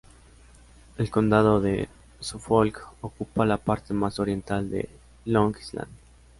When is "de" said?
1.61-1.87, 4.67-4.89